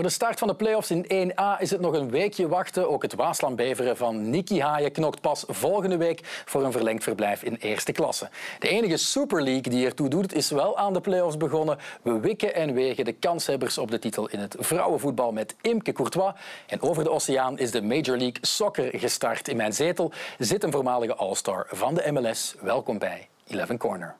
[0.00, 2.90] Voor de start van de play-offs in 1A is het nog een weekje wachten.
[2.90, 7.54] Ook het Waasland-Beveren van Nicky Haaien knokt pas volgende week voor een verlengd verblijf in
[7.54, 8.28] eerste klasse.
[8.58, 11.78] De enige Super League die ertoe doet, is wel aan de play-offs begonnen.
[12.02, 16.32] We wikken en wegen de kanshebbers op de titel in het vrouwenvoetbal met Imke Courtois.
[16.66, 19.48] En over de oceaan is de Major League Soccer gestart.
[19.48, 22.54] In mijn zetel zit een voormalige All-Star van de MLS.
[22.60, 24.16] Welkom bij Eleven Corner.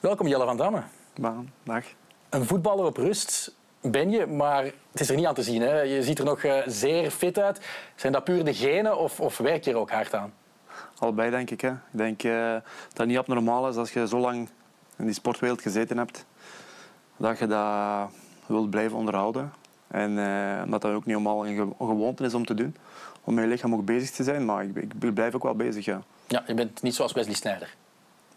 [0.00, 0.82] Welkom Jelle van Damme.
[1.20, 1.84] Baan, dag.
[2.28, 5.62] Een voetballer op rust ben je, maar het is er niet aan te zien.
[5.62, 5.80] Hè?
[5.80, 7.60] Je ziet er nog eh, zeer fit uit.
[7.94, 10.32] Zijn dat puur de genen of, of werk je er ook hard aan?
[10.98, 11.60] Allebei, denk ik.
[11.60, 11.70] Hè.
[11.70, 12.62] Ik denk uh, dat
[12.96, 14.48] het niet abnormaal is als je zo lang
[14.96, 16.24] in die sportwereld gezeten hebt,
[17.16, 18.10] dat je dat
[18.46, 19.52] wilt blijven onderhouden.
[19.86, 22.76] En uh, dat dat ook niet allemaal een gewoonte is om te doen.
[23.24, 25.84] Om met je lichaam ook bezig te zijn, maar ik, ik blijf ook wel bezig,
[25.84, 26.02] ja.
[26.26, 27.74] Ja, je bent niet zoals Wesley Sneijder.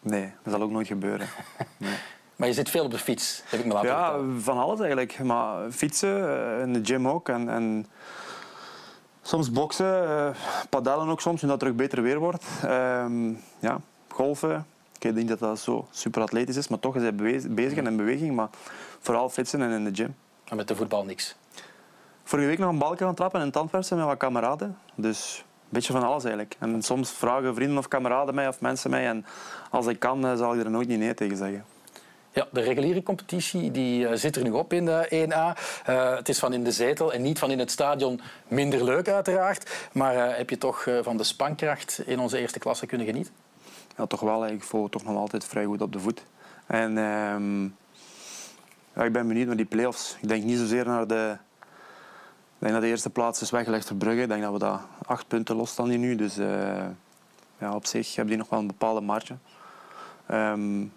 [0.03, 1.27] Nee, dat zal ook nooit gebeuren.
[1.77, 1.95] Nee.
[2.35, 4.41] Maar je zit veel op de fiets, heb ik me laten ja, vertellen.
[4.41, 5.23] van alles eigenlijk.
[5.23, 7.29] Maar fietsen, eh, in de gym ook.
[7.29, 7.85] En, en
[9.21, 10.29] soms boksen, uh,
[10.69, 12.45] padellen ook soms, omdat het terug beter weer wordt.
[12.65, 13.05] Uh,
[13.59, 14.65] ja, golfen.
[14.99, 17.15] Ik denk dat dat zo super atletisch is, maar toch is hij
[17.49, 18.35] bezig en in beweging.
[18.35, 18.49] Maar
[18.99, 20.15] vooral fietsen en in de gym.
[20.45, 21.35] En met de voetbal niks?
[22.23, 24.77] Vorige week nog een balken gaan trappen en een tandpersen met wat kameraden.
[24.95, 26.55] Dus beetje van alles eigenlijk.
[26.59, 29.07] En soms vragen vrienden of kameraden mij of mensen mij.
[29.07, 29.25] En
[29.69, 31.65] als ik kan, eh, zal ik er nooit niet nee tegen zeggen.
[32.31, 35.57] Ja, de reguliere competitie die eh, zit er nu op in de 1A.
[35.89, 39.07] Uh, het is van in de zetel en niet van in het stadion minder leuk
[39.07, 39.89] uiteraard.
[39.91, 43.33] Maar uh, heb je toch van de spankracht in onze eerste klasse kunnen genieten?
[43.97, 44.47] Ja, toch wel.
[44.47, 46.23] Ik voel toch nog altijd vrij goed op de voet.
[46.65, 47.63] En ehm,
[48.95, 50.17] ja, ik ben benieuwd naar die play-offs.
[50.21, 51.37] Ik denk niet zozeer naar de,
[52.63, 54.21] denk dat de eerste plaats is weggelegd voor Brugge.
[54.21, 56.15] Ik denk dat we daar acht punten los staan nu.
[56.15, 56.47] Dus uh,
[57.57, 59.35] ja, op zich hebben die nog wel een bepaalde marge
[60.31, 60.93] um,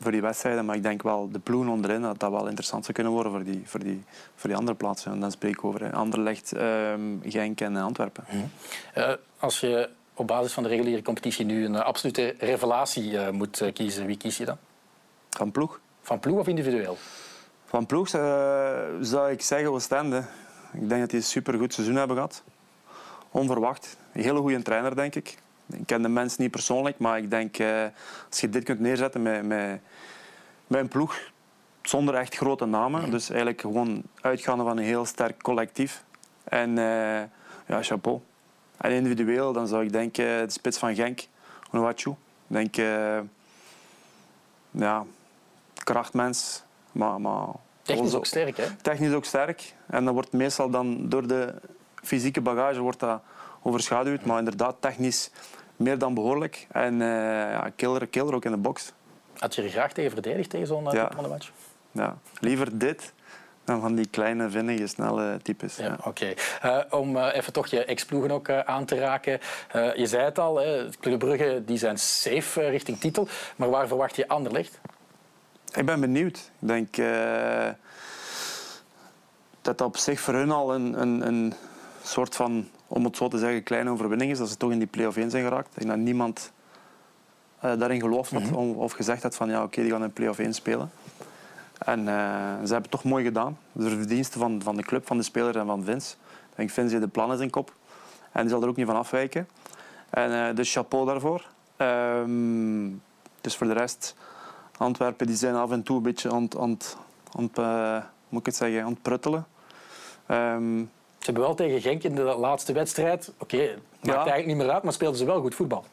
[0.00, 0.64] voor die wedstrijden.
[0.64, 3.44] Maar ik denk wel de ploegen onderin dat dat wel interessant zou kunnen worden voor
[3.44, 5.12] die, voor die, voor die andere plaatsen.
[5.12, 8.24] En dan spreek ik over Anderlecht, um, Genk en Antwerpen.
[8.30, 8.50] Mm
[8.96, 13.70] uh, als je op basis van de reguliere competitie nu een absolute revelatie uh, moet
[13.72, 14.56] kiezen, wie kies je dan?
[15.30, 15.80] Van ploeg.
[16.02, 16.96] Van ploeg of individueel?
[17.64, 18.08] Van ploeg
[19.00, 20.24] zou ik zeggen Oostende.
[20.74, 22.42] Ik denk dat die een supergoed seizoen hebben gehad.
[23.30, 23.96] Onverwacht.
[24.12, 25.38] Een hele goede trainer, denk ik.
[25.66, 27.84] Ik ken de mensen niet persoonlijk, maar ik denk eh,
[28.30, 29.80] als je dit kunt neerzetten met, met,
[30.66, 31.32] met een ploeg
[31.82, 36.04] zonder echt grote namen, dus eigenlijk gewoon uitgaande van een heel sterk collectief.
[36.44, 37.22] En uh,
[37.66, 38.20] ja, chapeau.
[38.76, 41.26] En individueel, dan zou ik denken de spits van Genk,
[41.70, 42.10] Onuachu.
[42.10, 42.74] Ik denk,
[44.70, 45.04] ja,
[45.74, 47.46] krachtmens, maar, maar
[47.84, 48.64] Technisch ook sterk, hè?
[48.82, 49.74] Technisch ook sterk.
[49.86, 51.54] En dat wordt meestal dan door de
[52.02, 53.20] fysieke bagage wordt dat
[53.62, 54.24] overschaduwd.
[54.24, 55.30] Maar inderdaad, technisch
[55.76, 56.66] meer dan behoorlijk.
[56.72, 57.08] En uh,
[57.50, 58.92] ja, killer, killer ook in de box.
[59.38, 61.10] Had je er graag tegen verdedigd tegen zo'n ja.
[61.14, 61.50] van de match?
[61.92, 63.12] Ja, liever dit
[63.64, 65.76] dan van die kleine, vinnige, snelle types.
[65.76, 66.08] Ja, Oké.
[66.08, 66.36] Okay.
[66.64, 69.40] Uh, om uh, even toch je ex-ploegen ook uh, aan te raken.
[69.94, 73.28] je zei het al, hè, Club Brugge die zijn safe richting titel.
[73.56, 74.80] Maar waar verwacht je Anderlecht?
[75.74, 76.36] Ik ben benieuwd.
[76.60, 77.68] Ik denk uh,
[79.60, 81.52] dat dat op zich voor hun al een, een, een,
[82.02, 84.38] soort van, om het zo te zeggen, kleine overwinning is.
[84.38, 85.66] Dat ze toch in die play-off 1 zijn geraakt.
[85.66, 86.52] Ik denk dat niemand
[87.64, 88.76] uh, daarin geloofd had mm -hmm.
[88.76, 90.90] of gezegd had van ja, oké, okay, die gaan in play-off 1 spelen.
[91.78, 93.58] En uh, ze hebben het toch mooi gedaan.
[93.72, 96.14] De verdiensten van, van de club, van de speler en van Vince.
[96.50, 97.74] Ik denk Vince heeft de plan in zijn kop.
[98.32, 99.48] En die zal er ook niet van afwijken.
[100.10, 101.46] En, dus chapeau daarvoor.
[101.76, 103.02] Um,
[103.40, 104.14] dus voor de rest
[104.76, 106.78] Antwerpen die zijn af en toe een beetje aan, aan,
[107.32, 109.46] aan, uh, moet ik het zeggen, aan het pruttelen.
[110.30, 114.14] Um, ze hebben wel tegen Genk in de laatste wedstrijd, oké, okay, maakt ja.
[114.14, 115.84] eigenlijk niet meer uit, maar speelden ze wel goed voetbal.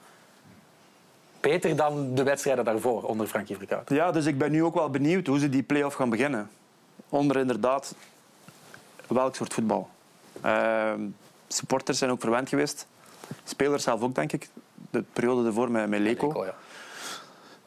[1.40, 3.90] Beter dan de wedstrijden daarvoor onder Frankie Verkout.
[3.90, 6.50] Ja, dus ik ben nu ook wel benieuwd hoe ze die play-off gaan beginnen.
[7.10, 7.96] Onder inderdaad
[9.08, 9.90] welk soort voetbal.
[10.46, 10.94] Uh,
[11.48, 12.88] supporters zijn ook verwend geweest.
[13.44, 14.50] Spelers zelf ook, denk ik.
[14.90, 16.28] De periode ervoor met, met Leco.
[16.28, 16.56] Leco ja.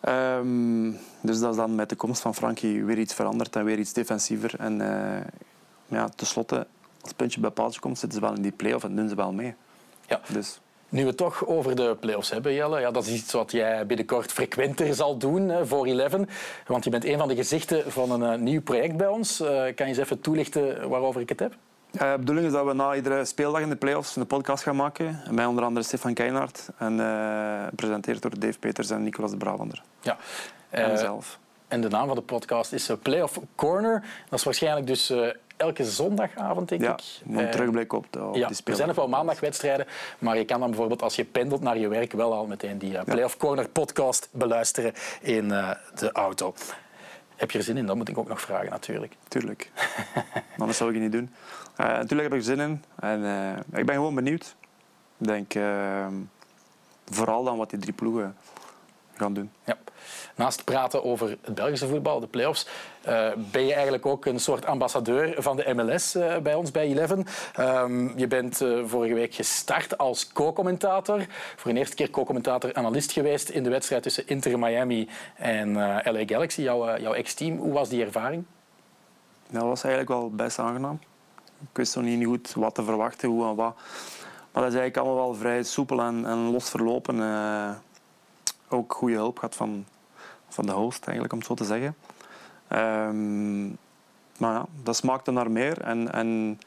[0.08, 3.78] Um, dus dat is dan met de komst van Frankie weer iets veranderd en weer
[3.78, 4.54] iets defensiever.
[4.58, 5.16] En uh,
[5.86, 6.66] ja, tenslotte,
[7.00, 9.32] als puntje bij paaltje komt, zitten ze wel in die play-off en doen ze wel
[9.32, 9.54] mee.
[10.06, 10.20] Ja.
[10.32, 10.60] Dus.
[10.88, 13.86] Nu we het toch over de play-offs hebben, Jelle, ja, dat is iets wat jij
[13.86, 16.28] binnenkort frequenter zal doen hè, voor Eleven.
[16.66, 19.40] Want je bent een van de gezichten van een uh, nieuw project bij ons.
[19.40, 21.54] Uh, kan je eens even toelichten waarover ik het heb?
[21.94, 24.76] Uh, de bedoeling is dat we na iedere speeldag in de play-offs een podcast gaan
[24.76, 25.20] maken.
[25.30, 26.68] Met onder andere Stefan Keinaert.
[26.78, 29.82] En uh, gepresenteerd door Dave Peters en Nicolas de Brabander.
[30.00, 30.16] Ja.
[30.70, 31.38] en zelf.
[31.68, 34.04] En de naam van de podcast is Playoff Corner.
[34.28, 35.12] Dat is waarschijnlijk dus
[35.56, 37.36] elke zondagavond, denk ja, ik.
[37.36, 39.86] een terugblik op, de, op ja, die Er zijn nog wel maandagwedstrijden,
[40.18, 42.92] maar je kan dan bijvoorbeeld als je pendelt naar je werk wel al meteen die
[42.92, 46.54] uh, Playoff Corner podcast beluisteren in de auto.
[47.36, 47.86] Heb je er zin in?
[47.86, 49.16] Dat moet ik ook nog vragen, natuurlijk.
[49.28, 49.70] Tuurlijk.
[50.58, 51.30] Anders zou ik het niet doen.
[51.76, 52.84] natuurlijk heb ik zin in.
[52.98, 53.20] En
[53.72, 54.54] ik ben gewoon benieuwd.
[55.18, 56.14] Ik denk ehm,
[57.04, 58.36] vooral dan wat die drie ploegen
[59.16, 59.50] gaan doen.
[59.64, 59.76] Ja.
[60.34, 62.66] Naast praten over het Belgische voetbal, de play-offs,
[63.08, 66.70] uh, ben je eigenlijk ook een soort ambassadeur van de MLS uh, eh, bij ons
[66.70, 67.26] bij Eleven.
[67.60, 71.26] Um, je bent vorige week gestart als co-commentator.
[71.56, 75.72] Voor een eerste keer co-commentator-analyst geweest in de wedstrijd tussen Inter Miami en
[76.04, 77.58] LA Galaxy, jouw, jouw ex-team.
[77.58, 78.44] Hoe was die ervaring?
[79.50, 80.98] Dat was eigenlijk wel best aangenaam.
[81.70, 83.74] Ik wist nog niet goed wat te verwachten, hoe en wat.
[84.52, 87.16] Maar dat is eigenlijk allemaal wel vrij soepel en, en los verlopen.
[88.68, 89.84] ook goede hulp gehad van,
[90.48, 91.96] van de host, eigenlijk, om het zo te zeggen.
[92.72, 93.78] Um,
[94.38, 95.80] maar ja, dat smaakte naar meer.
[95.80, 96.60] En, en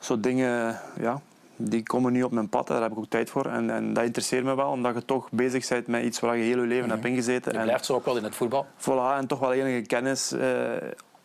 [0.00, 1.20] zo dingen, ja,
[1.56, 2.66] die komen nu op mijn pad.
[2.66, 3.46] Daar heb ik ook tijd voor.
[3.46, 6.42] En, en dat interesseert me wel, omdat je toch bezig bent met iets waar je
[6.42, 7.52] heel je leven mm hebt ingezeten.
[7.52, 8.66] Je blijft zo ook wel in het voetbal.
[8.78, 10.72] Voilà, en toch wel enige kennis uh,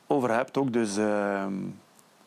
[0.08, 0.74] over hebt ook.
[0.74, 1.46] Dus uh,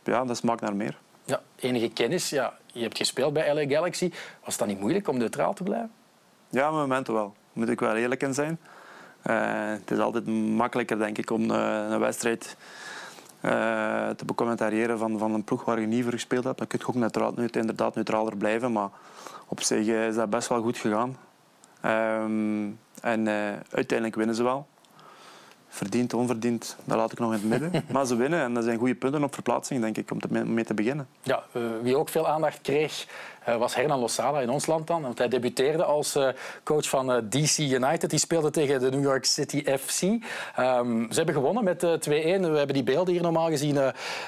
[0.02, 0.98] ja, dat smaakt naar meer.
[1.24, 2.30] Ja, enige kennis.
[2.30, 4.12] Ja, je hebt gespeeld bij LA Galaxy.
[4.44, 5.90] Was dat niet moeilijk om neutraal te blijven?
[6.48, 7.34] Ja, op momenten wel.
[7.52, 8.58] Moet ik wel eerlijk in zijn.
[9.26, 12.56] Uh, het is altijd makkelijker, denk ik, om uh, een wedstrijd
[13.40, 13.50] uh,
[14.08, 16.58] te becommentariëren van, van een ploeg waar je niet voor gespeeld hebt.
[16.58, 18.88] Dan kun je ook neutraal, inderdaad neutraler blijven, maar
[19.46, 21.16] op zich is dat best wel goed gegaan.
[21.84, 23.28] Um, en
[23.70, 24.66] uiteindelijk winnen ze wel.
[25.74, 27.84] Verdiend, onverdiend, dat laat ik nog in het midden.
[27.92, 30.74] Maar ze winnen en dat zijn goede punten op verplaatsing, denk ik, om mee te
[30.74, 31.08] beginnen.
[31.22, 31.42] Ja,
[31.82, 33.06] wie ook veel aandacht kreeg
[33.44, 35.02] was Hernan Losada in ons land dan.
[35.02, 36.28] Want hij debuteerde als uh,
[36.64, 38.10] coach van eh, DC United.
[38.10, 40.02] Die speelde tegen de New York City FC.
[40.02, 41.86] Ehm, ze hebben gewonnen met 2-1.
[42.08, 43.74] We hebben die beelden hier normaal gezien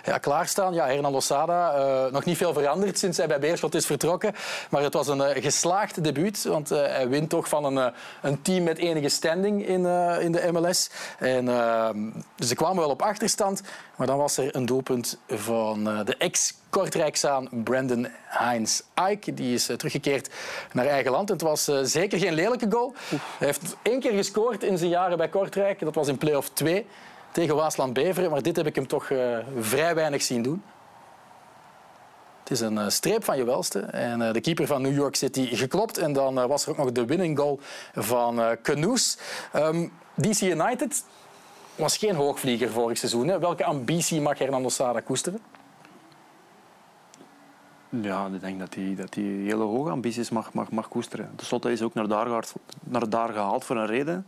[0.04, 0.74] ja, klaarstaan.
[0.74, 4.32] Ja, Hernan Losada, nog niet veel veranderd sinds hij bij Beerschot is vertrokken.
[4.70, 6.44] Maar het was een geslaagd debuut.
[6.44, 9.86] Want hij wint toch van een, een team met enige standing in,
[10.20, 10.90] in de MLS.
[11.18, 11.98] En ehm,
[12.38, 13.62] ze kwamen wel op achterstand.
[13.96, 18.80] Maar dan was er een doelpunt van de ex Kortrijksaan Brandon Heinz
[19.10, 19.34] Ike.
[19.34, 20.30] Die is eh, teruggekeerd
[20.72, 21.28] naar eigen land.
[21.28, 22.94] het was eh, zeker geen lelijke goal.
[23.08, 25.80] Hij heeft één keer gescoord in zijn jaren bij Kortrijk.
[25.80, 26.86] Dat was in play-off 2
[27.32, 28.30] tegen Waasland-Beveren.
[28.30, 29.10] Maar dit heb ik hem toch
[29.58, 30.62] vrij weinig zien doen.
[32.40, 33.80] Het is een streep van je welste.
[33.80, 35.98] En de keeper van New York City geklopt.
[35.98, 37.60] En dan was er ook nog de winning goal
[37.94, 39.18] van Canoes.
[39.56, 41.04] Um, DC United
[41.76, 43.38] was geen hoogvlieger vorig seizoen.
[43.38, 45.40] Welke ambitie mag Hernando Sada koesteren?
[47.88, 51.32] Ja, ik denk dat hij dat hele hoge ambities mag, mag, mag koesteren.
[51.36, 54.26] De Slotte is ook naar daar, gehaald, naar daar gehaald voor een reden.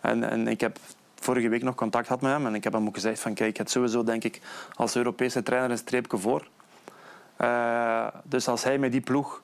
[0.00, 0.78] En, en ik heb
[1.14, 3.56] vorige week nog contact gehad met hem en ik heb hem ook gezegd van kijk,
[3.56, 4.40] het sowieso denk ik
[4.74, 6.48] als Europese trainer een streepje voor.
[7.40, 9.42] Uh, dus als hij met die ploeg,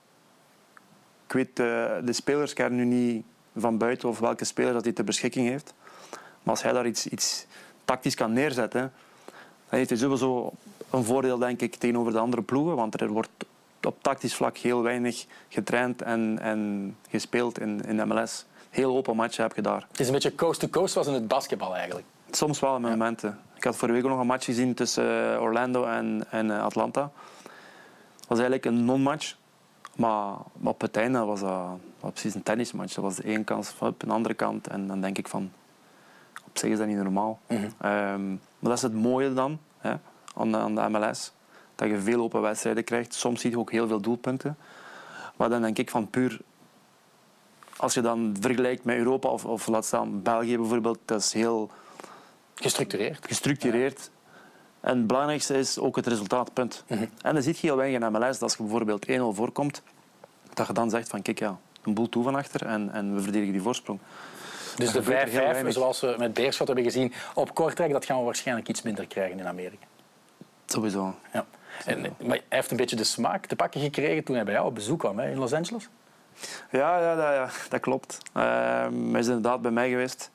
[1.27, 3.25] ik weet de, de spelerskern nu niet
[3.57, 5.75] van buiten of welke speler dat hij ter beschikking heeft,
[6.43, 7.47] maar als hij daar iets, iets
[7.85, 8.93] tactisch kan neerzetten,
[9.69, 10.53] dan heeft hij sowieso
[10.91, 13.29] een voordeel denk ik tegenover de andere ploegen, want er wordt
[13.83, 18.45] op tactisch vlak heel weinig getraind en, en gespeeld in, in MLS.
[18.71, 19.87] Heel open matchen heb je daar.
[19.91, 22.07] Het is een beetje coast-to-coast was in het basketbal eigenlijk.
[22.31, 23.39] Soms wel in momenten.
[23.57, 27.11] Ik had vorige week nog een match gezien tussen eh, Orlando en, en eh, Atlanta.
[28.17, 29.37] Het was eigenlijk een non-match.
[29.97, 31.69] Maar op het einde was dat,
[32.01, 32.95] was precies een tennismatch.
[32.95, 34.67] Dat was de ene kant op de andere kant.
[34.67, 35.53] En dan denk ik van,
[36.51, 37.39] op zich is dat niet normaal.
[37.49, 39.95] Mm maar dat is het mooie dan hè,
[40.35, 41.33] aan, aan de MLS
[41.75, 43.15] dat je veel open wedstrijden krijgt.
[43.15, 44.57] Soms zie je ook heel veel doelpunten.
[45.37, 46.41] Maar dan denk ik van puur...
[47.77, 51.71] Als je dan vergelijkt met Europa of, of laat staan België bijvoorbeeld, dat is heel...
[52.55, 53.27] Gestructureerd.
[53.27, 54.11] Gestructureerd.
[54.81, 56.85] En het belangrijkste is ook het resultaatpunt.
[56.87, 59.83] Mm En dan zie je heel weinig in MLS dat als je bijvoorbeeld 1-0 voorkomt,
[60.55, 63.21] dat je dan zegt van kijk ja, een boel toe van achter en, en we
[63.21, 63.99] verdedigen die voorsprong.
[64.77, 65.03] Dus de
[65.65, 69.07] 5-5, zoals we met Beerschot hebben gezien op Kortrijk, dat gaan we waarschijnlijk iets minder
[69.07, 69.87] krijgen in Amerika.
[70.67, 71.15] Sowieso.
[71.33, 71.47] Ja.
[71.85, 74.67] En, maar hij heeft een beetje de smaak te pakken gekregen toen hij bij jou
[74.67, 75.89] op bezoek kwam hè, in Los Angeles?
[76.71, 78.19] Ja, ja, ja, ja dat klopt.
[78.37, 78.43] Uh,
[79.11, 80.31] hij is inderdaad bij mij geweest.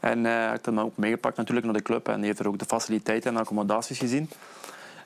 [0.00, 2.08] En uh, hij heeft hem ook meegepakt natuurlijk naar de club.
[2.08, 4.30] En hij heeft er ook de faciliteiten en accommodaties gezien.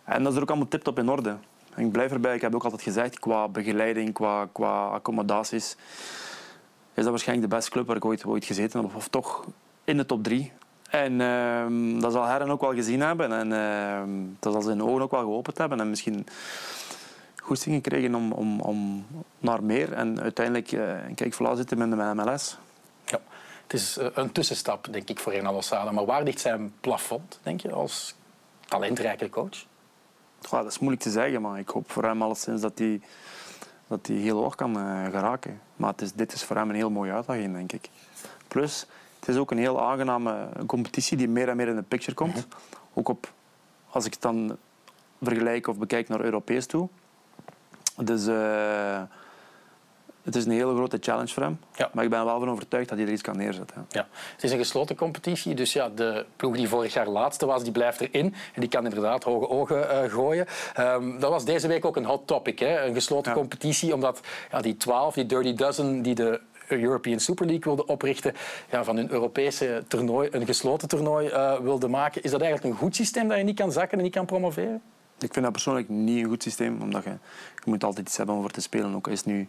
[0.04, 1.36] En dat is er ook allemaal tip-top in orde.
[1.74, 5.76] En ik blijf erbij, ik heb ook altijd gezegd, qua begeleiding, qua, qua accommodaties,
[6.94, 8.94] is dat waarschijnlijk de beste club waar ik ooit, ooit gezeten heb.
[8.94, 9.44] Of toch
[9.84, 10.52] in de top drie.
[10.90, 13.32] En uh, dat zal Herren ook wel gezien hebben.
[13.32, 15.80] En uh, dat zal zijn ogen ook wel geopend hebben.
[15.80, 16.26] En misschien
[17.42, 19.06] goesting gekregen om, om, om
[19.38, 19.92] naar meer.
[19.92, 22.56] En uiteindelijk, uh, kijk, Vla zitten met de MLS.
[23.04, 23.20] Ja.
[23.62, 25.90] het is een tussenstap, denk ik, voor Ronaldo Sala.
[25.90, 28.14] Maar waar ligt zijn plafond, denk je, als
[28.68, 29.64] talentrijke coach?
[30.50, 33.00] dat is moeilijk te zeggen, maar ik hoop voor hem alleszins dat hij,
[33.88, 35.60] dat hij heel hoog kan uh, geraken.
[35.76, 37.88] Maar het is, dit is voor hem een heel mooie uitdaging, denk ik.
[38.48, 38.86] Plus,
[39.18, 42.34] het is ook een heel aangename competitie die meer en meer in de picture komt.
[42.34, 42.44] Mhm.
[42.94, 43.32] Ook op,
[43.90, 44.56] als ik het dan
[45.22, 46.88] vergelijk of bekijk naar Europees toe.
[47.96, 49.02] Dus uh,
[50.24, 51.58] het is een hele grote challenge voor hem.
[51.76, 51.90] Ja.
[51.92, 53.86] Maar ik ben wel van overtuigd dat hij er iets kan neerzetten.
[53.88, 54.06] Ja.
[54.34, 57.72] Het is een gesloten competitie, dus ja, de ploeg die vorig jaar laatste was, die
[57.72, 58.34] blijft erin.
[58.54, 60.46] En die kan inderdaad hoge ogen uh, gooien.
[60.80, 62.84] Um, dat was deze week ook een hot topic, hè?
[62.84, 67.64] een gesloten competitie, omdat ja, die 12, die Dirty Dozen, die de European Super League
[67.64, 68.34] wilde oprichten,
[68.70, 72.22] ja, van hun Europese toernooi een gesloten toernooi uh, wilde maken.
[72.22, 74.82] Is dat eigenlijk een goed systeem dat je niet kan zakken en niet kan promoveren?
[75.18, 78.34] Ik vind dat persoonlijk niet een goed systeem, omdat je, je moet altijd iets hebben
[78.34, 78.94] om voor te spelen.
[78.94, 79.48] Ook is nu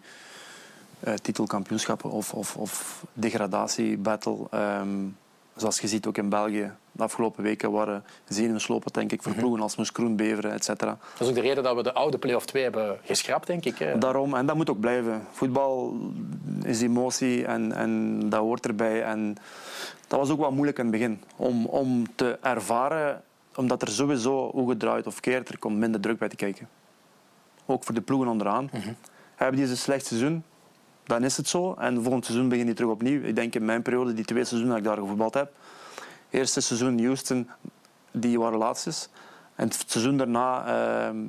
[1.06, 4.48] uh, titelkampioenschappen of, of, of degradatiebattle.
[4.54, 5.18] Um,
[5.56, 9.40] zoals je ziet ook in België, de afgelopen weken waren zenuwslopen, denk ik, voor mhm.
[9.40, 10.66] ploegen als Moes Kroen, Beveren, etc.
[10.68, 13.78] Dat is ook de reden dat we de oude play-off 2 hebben geschrapt, denk ik.
[13.78, 13.98] Hè?
[13.98, 15.28] Daarom, en dat moet ook blijven.
[15.32, 15.98] Voetbal
[16.64, 19.04] is emotie en, en dat hoort erbij.
[19.04, 19.36] En
[20.08, 23.24] dat was ook wel moeilijk in het begin, om, om te ervaren,
[23.56, 26.70] omdat er sowieso, hoe gedraaid of keert, er komt minder druk bij te kijken.
[27.66, 28.70] Ook voor de ploegen onderaan.
[28.74, 28.96] Mm -hmm.
[29.36, 30.44] Hebben die een slecht seizoen,
[31.06, 31.74] dan is het zo.
[31.74, 33.22] En volgend seizoen begin je terug opnieuw.
[33.22, 35.52] Ik denk in mijn periode, die twee seizoenen dat ik daar gevoetbald heb.
[36.30, 37.50] Eerste seizoen Houston,
[38.12, 38.92] die waren laatste.
[39.56, 40.68] En het seizoen daarna
[41.12, 41.20] uh,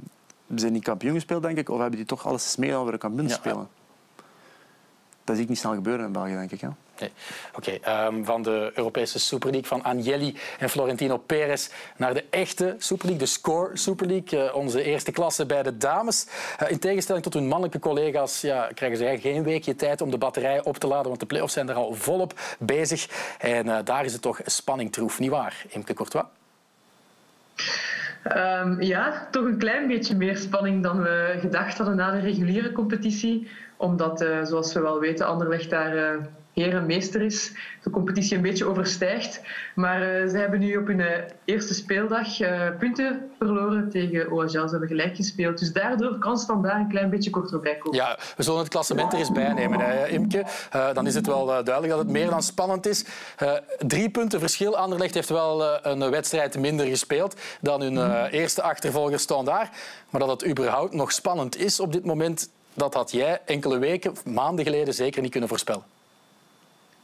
[0.54, 1.68] zijn die kampioen gespeeld, denk ik.
[1.68, 3.68] Of hebben die toch alles mee over een kampioen te spelen.
[5.24, 6.60] Dat zie ik niet snel gebeuren in België, denk ik.
[7.54, 12.74] Oké, ehm, van de Europese Super League van Agnelli en Florentino Perez naar de echte
[12.78, 16.26] Super League, de Score Super League, uh, onze eerste klasse bij de dames.
[16.62, 20.18] Uh, in tegenstelling tot hun mannelijke collega's ja, krijgen zij geen weekje tijd om de
[20.18, 23.08] batterij op te laden, want de play-offs zijn er al volop bezig.
[23.38, 26.24] En uh, daar is het toch spanning troef, niet waar, Imke Courtois?
[28.36, 32.72] Um, ja, toch een klein beetje meer spanning dan we gedacht hadden na de reguliere
[32.72, 33.48] competitie.
[33.76, 36.18] Omdat, zoals we wel weten, Anderlecht daar
[36.62, 39.40] herenmeester is, de competitie een beetje overstijgt.
[39.74, 41.06] Maar uh, ze hebben nu op hun uh,
[41.44, 44.48] eerste speeldag uh, punten verloren tegen OHL.
[44.48, 45.58] Ze hebben gelijk gespeeld.
[45.58, 47.98] Dus daardoor kan Standaard een klein beetje korter bij komen.
[47.98, 50.44] Ja, we zullen het klassement er eens bij nemen, hè, Imke.
[50.92, 53.04] dan is het wel duidelijk dat het meer dan spannend is.
[53.78, 54.76] drie punten verschil.
[54.76, 59.76] Anderlecht heeft wel een wedstrijd minder gespeeld dan hun eerste achtervolger Standaard.
[60.10, 64.12] Maar dat het überhaupt nog spannend is op dit moment, dat had jij enkele weken,
[64.24, 65.95] maanden geleden zeker niet kunnen voorspellen.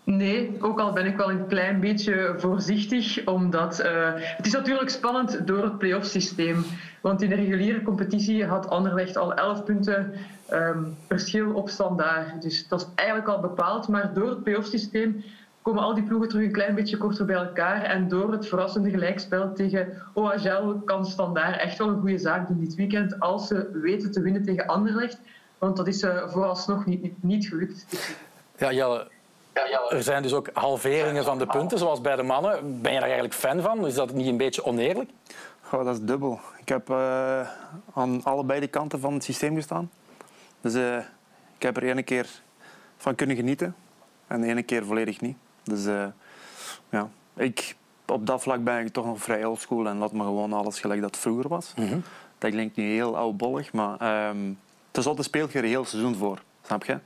[0.04, 4.90] Nee, ook al ben ik wel een klein beetje voorzichtig, omdat uh, het is natuurlijk
[4.90, 6.64] spannend door het play-off systeem.
[7.00, 10.12] Want in de reguliere competitie had Anderlecht al 11 punten
[10.52, 12.42] um, verschil op standaard.
[12.42, 13.88] Dus dat is eigenlijk al bepaald.
[13.88, 15.24] Maar door het play-off systeem
[15.62, 17.82] komen al die ploegen terug een klein beetje korter bij elkaar.
[17.82, 22.60] En door het verrassende gelijkspel tegen OHL kan standaard echt wel een goede zaak doen
[22.60, 23.20] dit weekend.
[23.20, 25.18] Als ze weten te winnen tegen Anderlecht.
[25.58, 27.86] Want dat is uh, vooralsnog niet, niet gelukt.
[28.58, 29.10] Ja, Jelle,
[29.88, 32.80] er zijn dus ook halveringen van de punten, zoals bij de mannen.
[32.80, 33.86] Ben je daar eigenlijk fan van?
[33.86, 35.10] Is dat niet een beetje oneerlijk?
[35.72, 36.40] Oh, dat is dubbel.
[36.60, 37.48] Ik heb uh,
[37.94, 39.90] aan allebei de kanten van het systeem gestaan.
[40.60, 40.96] Dus uh,
[41.56, 42.28] ik heb er ene keer
[42.96, 43.74] van kunnen genieten
[44.26, 45.36] en de ene keer volledig niet.
[45.62, 46.06] Dus uh,
[46.88, 50.52] ja, ik, op dat vlak ben ik toch nog vrij oldschool en laat me gewoon
[50.52, 51.72] alles gelijk dat vroeger was.
[51.76, 52.02] Mm -hmm.
[52.38, 54.58] Dat klinkt nu heel oudbollig, maar um,
[54.90, 56.42] tenslotte speelt je er heel seizoen voor.
[56.62, 56.98] Snap je?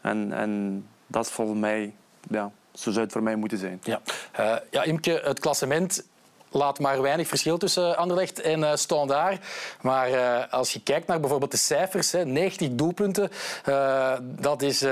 [0.00, 1.94] En, en dat is volgens mij,
[2.30, 3.80] ja, zo zou het voor mij moeten zijn.
[3.82, 4.00] Ja,
[4.40, 6.04] uh, ja Imke, het klassement
[6.50, 9.44] laat maar weinig verschil tussen Anderlecht en uh, Standaard.
[9.80, 13.30] Maar uh, als je kijkt naar bijvoorbeeld de cijfers, hè, 90 doelpunten,
[13.68, 14.84] uh, dat is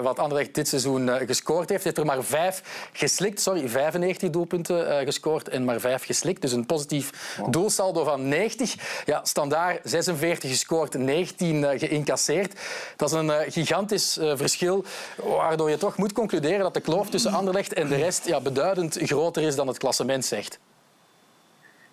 [0.00, 1.84] wat Anderlecht dit seizoen gescoord heeft.
[1.84, 6.42] Heeft er maar vijf geslikt, sorry, 95 doelpunten gescoord en maar vijf geslikt.
[6.42, 7.52] Dus een positief wow.
[7.52, 8.74] doelsaldo van 90.
[9.04, 12.60] Ja, Standaard 46 gescoord, 19 geïncasseerd.
[12.96, 14.84] Dat is een gigantisch verschil,
[15.16, 18.98] waardoor je toch moet concluderen dat de kloof tussen Anderlecht en de rest ja, beduidend
[19.02, 20.58] groter is dan het klassement zegt.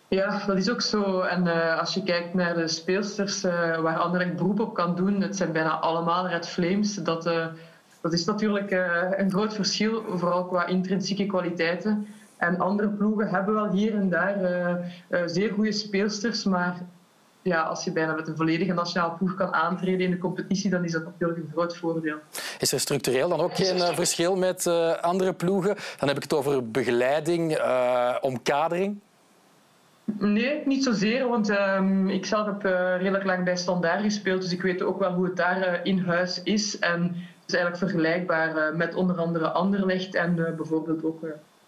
[0.10, 1.22] Ja, dat is ook zo.
[1.22, 5.22] En uh, als je kijkt naar de speelsters uh, waar Anderlecht beroep op kan doen,
[5.22, 6.96] het zijn bijna allemaal Red Flames.
[6.96, 7.46] Dat, uh,
[8.02, 8.72] dat is natuurlijk
[9.18, 12.08] een groot verschil, vooral qua intrinsieke kwaliteiten.
[12.38, 14.38] En andere ploegen hebben wel hier en daar
[15.26, 16.78] zeer goede speelsters, maar
[17.42, 20.84] ja, als je bijna met een volledige nationale ploeg kan aantreden in de competitie, dan
[20.84, 22.18] is dat natuurlijk een groot voordeel.
[22.60, 24.68] Is er structureel dan ook geen verschil met
[25.02, 25.76] andere ploegen?
[25.98, 27.60] Dan heb ik het over begeleiding,
[28.22, 29.00] omkadering.
[30.18, 34.54] Nee, niet zozeer, want um, ik zelf heb uh, redelijk lang bij Standaard gespeeld, dus
[34.54, 36.80] ik weet ook wel hoe het daar uh, in huis is.
[36.80, 37.16] En
[37.48, 41.20] is eigenlijk vergelijkbaar met onder andere Anderlecht en bijvoorbeeld ook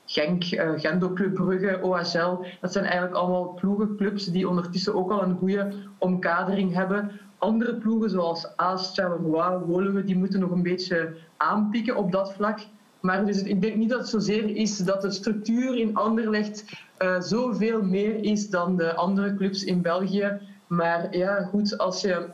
[0.06, 0.44] Genk,
[0.76, 2.46] Gendo Club Brugge, OHL.
[2.62, 7.12] Dat zijn eigenlijk allemaal ploegenclubs die ondertussen ook al een goede omkadering hebben.
[7.38, 12.60] Andere ploegen zoals Aast, Charleroi, Woluwe, die moeten nog een beetje aanpikken op dat vlak.
[13.02, 16.66] Maar dus ik denk niet dat het zozeer is dat de structuur in Anderlecht
[17.00, 20.40] uh, zoveel meer is dan de andere clubs in België.
[20.68, 22.26] Maar ja, goed, als je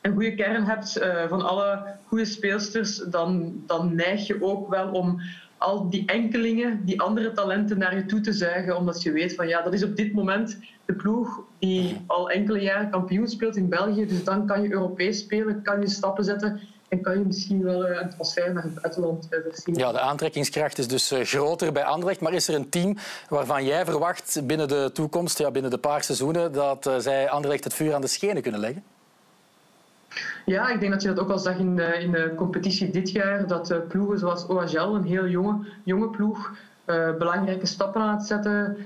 [0.00, 4.88] een goede kern hebt uh, van alle goede speelsters, dan, dan neig je ook wel
[4.88, 5.20] om
[5.58, 8.76] al die enkelingen, die andere talenten naar je toe te zuigen.
[8.76, 12.60] Omdat je weet van ja, dat is op dit moment de ploeg die al enkele
[12.60, 14.06] jaren kampioen speelt in België.
[14.06, 17.86] Dus dan kan je Europees spelen, kan je stappen zetten en kan je misschien wel
[17.86, 19.74] eh, een transfer naar het buitenland eh, zien.
[19.74, 22.20] Ja, de aantrekkingskracht is dus eh, groter bij Anderlecht.
[22.20, 22.96] Maar is er een team
[23.28, 27.74] waarvan jij verwacht binnen de toekomst, ja, binnen de paar seizoenen, dat zij Anderlecht het
[27.74, 28.82] vuur aan de schenen kunnen leggen?
[30.46, 33.10] Ja, ik denk dat je dat ook al zag in de, in de competitie dit
[33.10, 33.46] jaar.
[33.46, 36.52] Dat ploegen zoals OHL, een heel jonge, jonge ploeg,
[37.18, 38.76] belangrijke stappen aan het zetten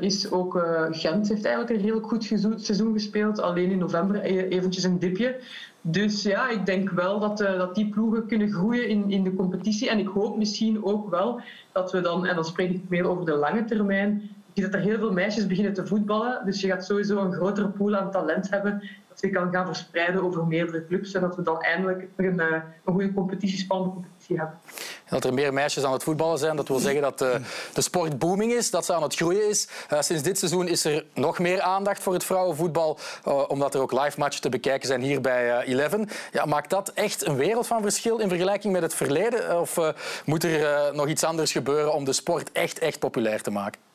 [0.00, 0.30] is.
[0.30, 2.24] Ook Gent heeft eigenlijk een heel goed
[2.56, 3.40] seizoen gespeeld.
[3.40, 5.40] Alleen in november eventjes een dipje.
[5.82, 9.34] Dus ja, ik denk wel dat, uh, dat die ploegen kunnen groeien in, in de
[9.34, 9.90] competitie.
[9.90, 11.40] En ik hoop misschien ook wel
[11.72, 14.98] dat we dan, en dan spreek ik meer over de lange termijn, dat er heel
[14.98, 16.42] veel meisjes beginnen te voetballen.
[16.44, 20.22] Dus je gaat sowieso een grotere pool aan talent hebben dat je kan gaan verspreiden
[20.22, 21.14] over meerdere clubs.
[21.14, 22.46] En dat we dan eindelijk een, eh,
[22.84, 24.58] een goede competitie, spannende competitie hebben.
[25.08, 27.40] Dat er meer meisjes aan het voetballen zijn, dat wil zeggen dat de,
[27.74, 29.68] de sport booming is, dat ze aan het groeien is.
[29.92, 32.98] Uh, sinds dit seizoen is er nog meer aandacht voor het vrouwenvoetbal,
[33.48, 36.08] omdat er ook live matchen te bekijken zijn hier bij uh, Eleven.
[36.32, 39.60] Ja, maakt dat echt een wereld van verschil in vergelijking met het verleden?
[39.60, 39.78] Of
[40.24, 43.89] moet er nog iets anders gebeuren om de sport echt, echt populair te maken?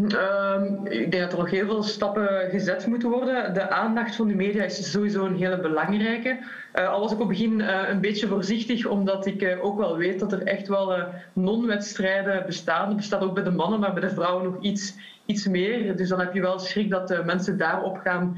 [0.00, 3.54] Um, ik denk dat er nog heel veel stappen gezet moeten worden.
[3.54, 6.38] De aandacht van de media is sowieso een hele belangrijke.
[6.74, 9.78] Uh, al was ik op het begin uh, een beetje voorzichtig, omdat ik uh, ook
[9.78, 10.96] wel weet dat er echt wel
[11.32, 12.86] non-wedstrijden bestaan.
[12.86, 14.94] Dat bestaat ook bij de mannen, maar bij de vrouwen nog iets,
[15.26, 15.96] iets meer.
[15.96, 18.36] Dus dan heb je wel schrik dat mensen daarop gaan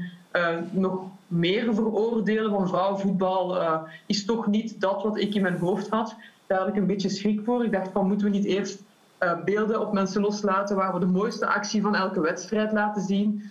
[0.71, 3.57] nog meer veroordelen van vrouwenvoetbal.
[4.05, 6.15] is toch niet dat wat ik in mijn hoofd had.
[6.47, 7.65] Daar had ik een beetje schrik voor.
[7.65, 8.83] Ik dacht van, moeten we niet eerst
[9.23, 13.43] uh, beelden op mensen loslaten waar we de mooiste actie van elke wedstrijd laten zien.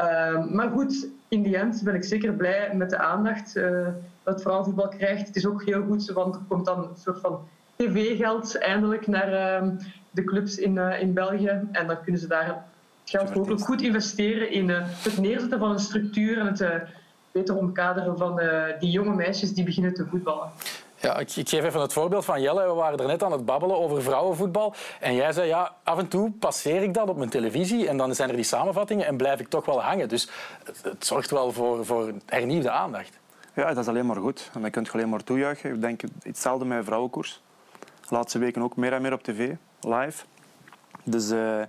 [0.00, 3.88] Uh, maar goed, in die end ben ik zeker blij met de aandacht uh,
[4.22, 5.26] dat vrouwenvoetbal krijgt.
[5.26, 9.32] Het is ook heel goed, want er komt dan een soort van tv-geld eindelijk naar
[9.32, 9.70] ehm,
[10.10, 11.60] de clubs in, in België.
[11.72, 12.56] En dan kunnen ze daar het
[13.04, 16.82] geld hopelijk goed investeren in het neerzetten van een structuur en het
[17.32, 18.40] beter omkaderen van
[18.78, 20.50] die jonge meisjes die beginnen te voetballen.
[21.04, 22.66] Ja, ik, ik, geef even het voorbeeld van Jelle.
[22.66, 24.74] We waren er net aan het babbelen over vrouwenvoetbal.
[25.00, 28.14] En jij zei, ja, af en toe passeer ik dat op mijn televisie en dan
[28.14, 30.08] zijn er die samenvattingen en blijf ik toch wel hangen.
[30.08, 30.28] Dus
[30.82, 33.18] het, zorgt wel voor, voor hernieuwde aandacht.
[33.54, 34.50] Ja, dat is alleen maar goed.
[34.54, 35.74] En dan kun je alleen maar toejuichen.
[35.74, 37.42] Ik denk hetzelfde met vrouwenkoers.
[37.80, 40.24] De laatste weken ook meer en meer op tv, live.
[41.04, 41.60] Dus, uh,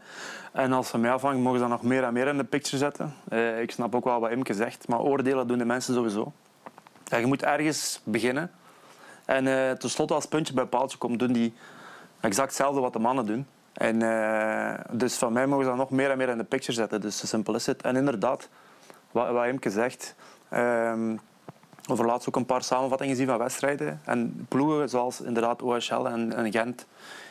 [0.51, 2.77] en als ze mij afhangen, mogen ze dan nog meer en meer in de picture
[2.77, 3.13] zetten.
[3.29, 6.31] Uh, ik snap ook wel wat Imke zegt, maar oordelen doen de mensen sowieso.
[7.05, 8.51] Ja, je moet ergens beginnen.
[9.25, 11.53] En uh, tenslotte, als puntje bij paaltje komt, doen die
[12.19, 13.47] exact hetzelfde wat de mannen doen.
[13.73, 16.73] En, uh, dus van mij mogen ze dat nog meer en meer in de picture
[16.73, 17.01] zetten.
[17.01, 17.81] Dus zo simpel is het.
[17.81, 18.49] En inderdaad,
[19.11, 20.15] wat, wat Imke zegt...
[20.53, 21.19] Um,
[21.89, 24.01] over laatst ook een paar samenvattingen zien van wedstrijden.
[24.03, 26.85] En ploegen zoals inderdaad OHL en, en Gent,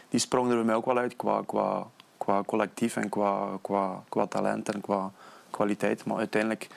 [0.09, 4.03] die sprongen er bij mij ook wel uit qua, qua, qua collectief en qua, qua,
[4.09, 5.11] qua talent en qua
[5.51, 6.05] kwaliteit.
[6.05, 6.69] Maar uiteindelijk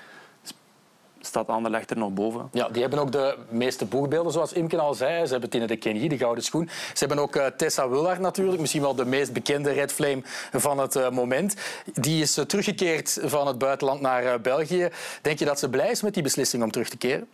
[1.21, 2.49] staat Anderlecht er nog boven.
[2.51, 5.25] Ja, die hebben ook de meeste boegbeelden, zoals Imken al zei.
[5.25, 6.69] Ze hebben Tine de Kenny, de gouden schoen.
[6.93, 10.80] Ze hebben ook uh, Tessa Willard natuurlijk, misschien wel de meest bekende Red Flame van
[10.80, 11.56] het uh, moment.
[11.93, 14.89] Die is uh, teruggekeerd van het buitenland naar België.
[15.21, 17.27] Denk je dat ze blij is met die beslissing om terug te keren?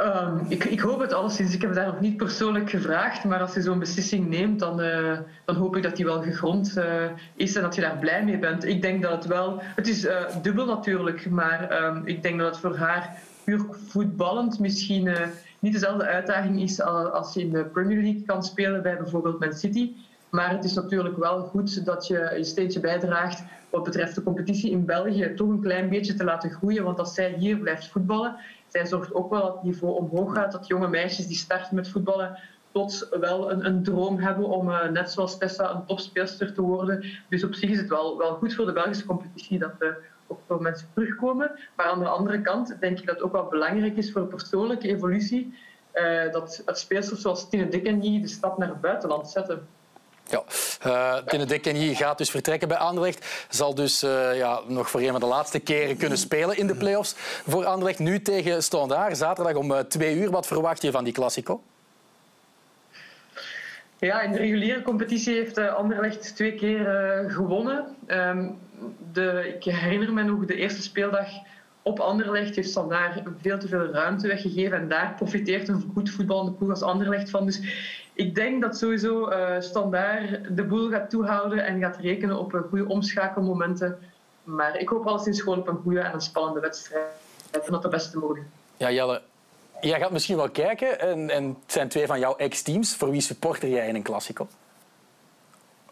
[0.00, 1.54] Um, ik, ik, hoop het alleszins.
[1.54, 5.18] Ik heb daar nog niet persoonlijk gevraagd, maar als je zo'n beslissing neemt, dan, uh,
[5.44, 8.38] dan hoop ik dat die wel gegrond uh, is en dat je daar blij mee
[8.38, 8.64] bent.
[8.64, 9.62] Ik denk dat het wel...
[9.62, 14.58] Het is uh, dubbel natuurlijk, maar um, ik denk dat het voor haar puur voetballend
[14.58, 15.16] misschien
[15.58, 19.52] niet dezelfde uitdaging is als je in de Premier League kan spelen bij bijvoorbeeld Man
[19.52, 19.92] City.
[20.30, 24.70] Maar het is natuurlijk wel goed dat je een steentje bijdraagt wat betreft de competitie
[24.70, 26.84] in België toch een klein beetje te laten groeien.
[26.84, 28.36] Want als zij hier blijft voetballen
[28.68, 30.52] zij zorgt ook wel dat het niveau omhoog gaat.
[30.52, 32.38] Dat jonge meisjes die starten met voetballen
[32.72, 37.04] plots wel een, een droom hebben om uh, net zoals Tessa een topspeelster te worden.
[37.28, 40.40] Dus op zich is het wel, wel goed voor de Belgische competitie dat er ook
[40.46, 41.50] veel mensen terugkomen.
[41.76, 44.88] Maar aan de andere kant denk ik dat het ook wel belangrijk is voor persoonlijke
[44.88, 45.54] evolutie
[45.94, 49.66] uh, dat speelsters zoals Tine Dickenny de stap naar het buitenland zetten.
[50.28, 50.42] Ja,
[51.26, 53.46] uh, Kenny gaat dus vertrekken bij Anderlecht.
[53.48, 56.74] Zal dus uh, ja, nog voor een van de laatste keren kunnen spelen in de
[56.74, 57.14] play-offs
[57.46, 57.98] voor Anderlecht.
[57.98, 60.30] Nu tegen Standaard, zaterdag om uh, twee uur.
[60.30, 61.62] Wat verwacht je van die Classico?
[63.98, 67.96] Ja, in de reguliere competitie heeft Anderlecht twee keer gewonnen.
[68.06, 68.58] Um,
[69.12, 71.26] de, ik herinner me nog de eerste speeldag
[71.82, 74.78] op Anderlecht heeft Standaard veel te veel ruimte weggegeven.
[74.78, 77.46] En daar profiteert een goed voetballende ploeg als Anderlecht van.
[77.46, 77.60] Dus
[78.18, 82.88] ik denk dat sowieso uh, Standaard de boel gaat toehouden en gaat rekenen op goede
[82.88, 83.98] omschakelmomenten.
[84.44, 87.06] Maar ik hoop alleszins gewoon op een goede en een spannende wedstrijd.
[87.50, 88.46] En dat de beste mogelijk.
[88.76, 89.22] Ja, Jelle,
[89.80, 91.00] jij gaat misschien wel kijken.
[91.00, 92.96] En, en het zijn twee van jouw ex-teams.
[92.96, 94.48] Voor wie supporter jij in een Classico?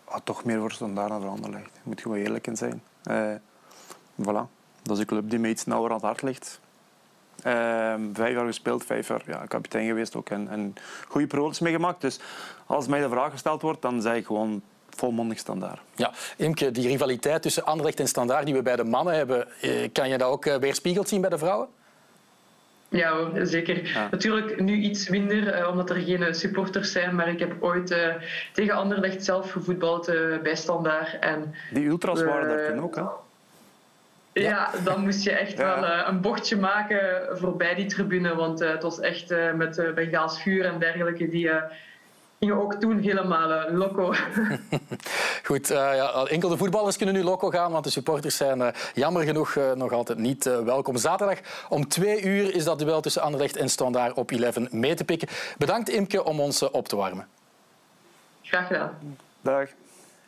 [0.05, 1.71] Ah, toch meer voor Standaard dan voor Anderlecht.
[1.73, 2.83] Daar moet je wel eerlijk in zijn.
[3.11, 3.35] Uh,
[4.23, 4.51] voilà.
[4.83, 6.61] Dat is een club die me iets nauwer aan het hart ligt.
[7.43, 10.75] Ehm, vijf jaar gespeeld, vijf jaar ja, kapitein geweest ook en, en
[11.09, 12.01] goede periodes meegemaakt.
[12.01, 12.21] Dus
[12.67, 15.81] als mij de vraag gesteld wordt, dan zeg ik gewoon volmondig standaard.
[15.95, 19.89] Ja, Imke, die rivaliteit tussen Anderlecht en Standaard die we bij de mannen hebben, eh,
[19.93, 21.69] kan je dat ook eh, weerspiegeld zien bij de vrouwen?
[22.89, 24.09] Ja, zeker.
[24.11, 27.15] Natuurlijk nu iets minder, eh, omdat er geen supporters zijn.
[27.15, 28.15] Maar ik heb ooit uh,
[28.53, 31.19] tegen Anderlecht zelf gevoetbald uh, bij Standaard.
[31.19, 33.03] En, die ultras waren daar toen ook, hè?
[34.41, 38.35] Ja, dan moest je echt wel uh, een bochtje maken voorbij die tribune.
[38.35, 41.29] Want uh, het was echt uh, met uh, Bengaals vuur en dergelijke.
[41.29, 41.51] Die
[42.39, 44.15] gingen ook toen helemaal loco.
[45.49, 47.73] Goed, ja, enkel de voetballers kunnen nu loco gaan.
[47.73, 50.97] Want de supporters zijn jammer genoeg nog altijd niet welkom.
[50.97, 55.05] Zaterdag om twee uur is dat duel tussen Anderlecht en Standaard op 11 mee te
[55.05, 55.29] pikken.
[55.59, 57.27] Bedankt Imke om ons op te warmen.
[58.43, 58.99] Graag gedaan.
[59.41, 59.69] Dag.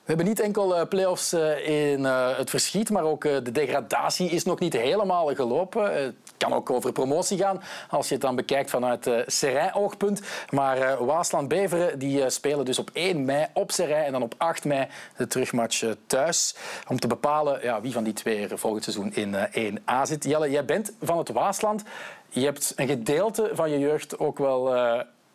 [0.08, 4.30] We hebben niet enkel uh, play-offs uh, in uh, het verschiet, maar ook de degradatie
[4.30, 6.02] is nog niet helemaal gelopen.
[6.02, 10.20] Het kan ook over promotie gaan, als je het dan bekijkt vanuit Serijn-oogpunt.
[10.50, 14.86] Maar Waasland-Beveren die spelen dus op 1 mei op Serijn en dan op 8 mei
[15.16, 16.54] de terugmatch thuis.
[16.86, 20.24] Om te bepalen ja, wie van die twee er volgend seizoen in 1A zit.
[20.24, 21.82] Jelle, jij bent van het Waasland.
[22.28, 24.74] Je hebt een gedeelte van je jeugd ook wel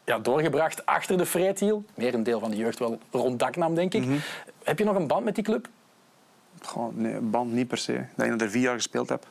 [0.03, 1.83] ja, doorgebracht achter de Freethiel.
[1.93, 4.05] Meer een deel van de jeugd wel rond Daknam, denk ik.
[4.05, 4.17] Mhm.
[4.63, 5.67] Heb je nog een band met die club?
[6.61, 7.93] Goh, nee, band niet per se.
[7.93, 9.27] Ik denk dat ik er vier jaar gespeeld heb.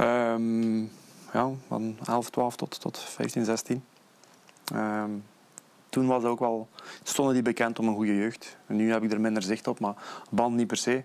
[0.00, 0.90] Um,
[1.32, 3.84] ja, van 11, 12 tot, tot 15, 16.
[4.74, 5.24] Um,
[5.88, 6.68] toen was ook wel,
[7.02, 8.56] stonden die bekend om een goede jeugd.
[8.66, 9.94] En nu heb ik er minder zicht op, maar
[10.30, 11.02] band niet per se.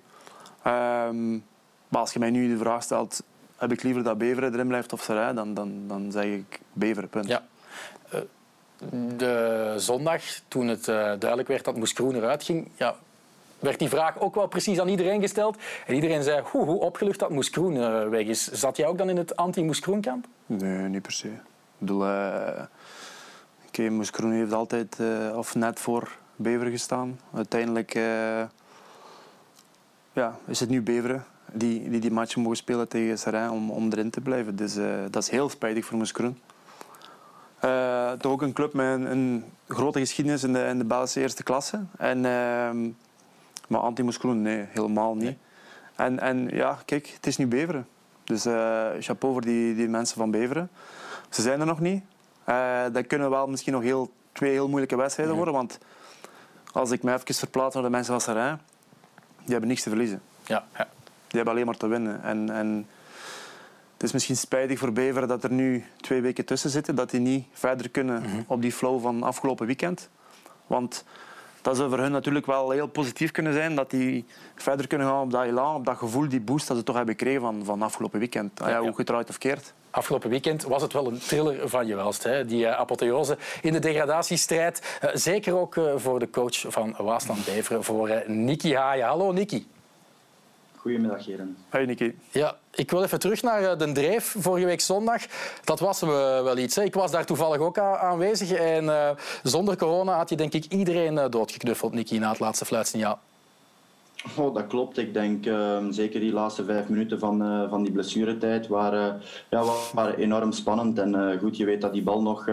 [0.67, 1.45] Um,
[1.87, 3.23] maar als je mij nu de vraag stelt,
[3.55, 7.09] heb ik liever dat Beveren erin blijft of Serij, dan, dan, dan zeg ik Beveren,
[7.09, 7.27] punt.
[7.27, 7.43] Ja.
[8.13, 8.19] Uh,
[9.17, 12.95] de zondag, toen het uh, duidelijk werd dat Moes Kroen eruit ging, ja,
[13.59, 15.57] werd die vraag ook wel precies aan iedereen gesteld.
[15.85, 18.51] En iedereen zei, hoe, opgelucht dat Moes Kroen uh, weg is.
[18.51, 20.27] Zat jij ook dan in het anti-Moes Kroen-kamp?
[20.45, 21.27] Nee, niet per se.
[21.27, 21.33] Ik
[21.77, 22.65] bedoel, uh,
[24.31, 24.97] heeft altijd,
[25.35, 27.19] of net voor Beveren gestaan.
[27.33, 27.93] Uiteindelijk
[30.13, 33.91] ja, is het nu Beveren die die, die match mogen spelen tegen Serrain om, om
[33.91, 34.55] erin te blijven.
[34.55, 34.73] Dus
[35.09, 36.37] dat is heel spijtig voor Moes Kroen.
[37.65, 41.19] Uh, toch ook een club met een, een, grote geschiedenis in de, in de Belgische
[41.19, 41.83] eerste klasse.
[41.97, 42.91] En, uh,
[43.67, 45.23] maar Groen, nee, helemaal niet.
[45.23, 45.37] Nee.
[45.95, 47.87] En, en ja, kijk, het is nu Beveren.
[48.23, 50.69] Dus uh, chapeau voor die, die mensen van Beveren.
[51.29, 52.03] Ze zijn er nog niet.
[52.49, 55.53] Uh, dat kunnen wel misschien nog heel, twee heel moeilijke wedstrijden worden.
[55.53, 55.79] Want
[56.71, 58.59] als ik me even verplaats naar de mensen van Serrain,
[59.43, 60.21] die hebben niks te verliezen.
[60.45, 60.87] Ja, ja.
[61.27, 62.23] Die hebben alleen maar te winnen.
[62.23, 62.87] En, en
[63.95, 67.19] het is misschien spijtig voor Beveren dat er nu twee weken tussen zitten, dat die
[67.19, 68.43] niet verder kunnen mm -hmm.
[68.47, 70.09] op die flow van afgelopen weekend.
[70.67, 71.03] Want
[71.61, 75.21] dat zou voor hun natuurlijk wel heel positief kunnen zijn, dat die verder kunnen gaan
[75.21, 77.81] op dat elan, op dat gevoel, die boost dat ze toch hebben gekregen van, van
[77.81, 78.61] afgelopen weekend.
[78.61, 79.73] Ah, ja, hoe gedraaid of keert.
[79.89, 82.23] Afgelopen weekend was het wel een thriller van je welst.
[82.23, 82.45] Hè?
[82.45, 84.99] Die uh, apotheose in de degradatiestrijd.
[85.03, 89.05] Uh, zeker ook uh, voor de coach van Waasland Beveren, voor Niki Haaien.
[89.05, 89.67] Hallo Niki.
[90.85, 91.57] Goedemiddag, heren.
[91.69, 92.13] Hoi, Nicky.
[92.31, 95.21] Ja, ik wil even terug naar eh, de Dreef vorige week zondag.
[95.63, 96.75] Dat was wel iets.
[96.75, 96.83] Hè.
[96.83, 98.51] Ik was daar toevallig ook aanwezig.
[98.51, 99.09] En uh,
[99.43, 103.19] zonder corona had je denk ik iedereen doodgeknuffeld, Nicky, na het laatste fluitsignaal.
[104.37, 104.97] Oh, dat klopt.
[104.97, 109.63] Ik denk uh, zeker die laatste vijf minuten van, uh, van die blessuretijd waren, ja,
[109.93, 110.99] waren enorm spannend.
[110.99, 112.49] En uh, goed, je weet dat die bal nog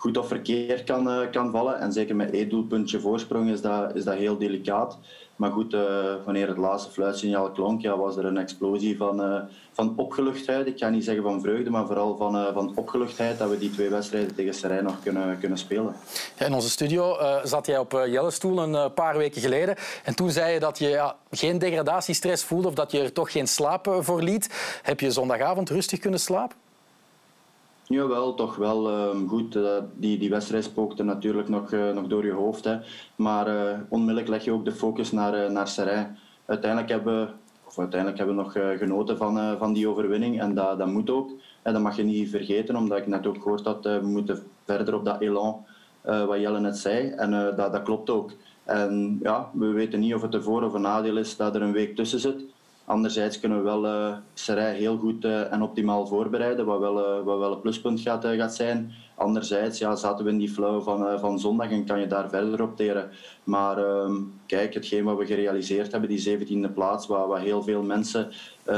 [0.00, 1.80] goed of verkeerd kan, kan vallen.
[1.80, 4.98] En zeker met één doelpuntje voorsprong is dat, is dat heel delicaat.
[5.36, 5.80] Maar goed, uh,
[6.24, 9.40] wanneer het laatste fluitsignaal klonk, ja, was er een explosie van, uh,
[9.72, 10.66] van opgeluchtheid.
[10.66, 13.88] Ik ga niet zeggen van vreugde, maar vooral van, van opgeluchtheid dat we die twee
[13.88, 15.94] wedstrijden tegen Serijn nog kunnen, kunnen spelen.
[16.38, 19.76] In onze studio zat jij op Jellestoel stoel een paar weken geleden.
[20.04, 23.32] En toen zei je dat je ja, geen degradatiestress voelde of dat je er toch
[23.32, 24.78] geen slaap voor liet.
[24.82, 26.56] Heb je zondagavond rustig kunnen slapen?
[27.90, 28.88] Jawel, toch wel.
[28.88, 32.64] Ehm, goed, uh, die, die wedstrijd spookte natuurlijk nog, uh, nog door je hoofd.
[32.64, 32.78] Hè.
[33.16, 36.18] Maar uh, onmiddellijk leg je ook de focus naar, naar Serijn.
[36.46, 37.30] Uiteindelijk hebben,
[37.66, 40.40] of uiteindelijk hebben we nog genoten van, van die overwinning.
[40.40, 41.30] En dat, dat moet ook.
[41.62, 44.94] En dat mag je niet vergeten, omdat ik net ook gehoord had, we moeten verder
[44.94, 45.64] op dat elan,
[46.02, 47.08] wat Jelle net zei.
[47.08, 48.32] En dat, dat klopt ook.
[48.64, 51.62] En ja, we weten niet of het een voor- of een nadeel is dat er
[51.62, 52.44] een week tussen zit.
[52.90, 57.24] Anderzijds kunnen we wel uh, Serij heel goed uh, en optimaal voorbereiden, wat wel, uh,
[57.24, 58.92] wat wel een pluspunt gaat, gaat zijn.
[59.14, 62.62] Anderzijds ja, zaten we in die flow van, van zondag en kan je daar verder
[62.62, 63.10] op teren.
[63.44, 64.14] Maar ehm,
[64.46, 68.30] kijk, hetgeen wat we gerealiseerd hebben, die 17e plaats, wat heel veel mensen